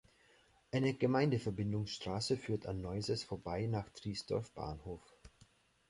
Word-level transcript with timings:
Eine 0.71 0.95
Gemeindeverbindungsstraße 0.95 2.35
führt 2.35 2.65
an 2.65 2.81
Neuses 2.81 3.23
vorbei 3.23 3.67
nach 3.67 3.87
Triesdorf 3.91 4.51
Bahnhof. 4.51 5.03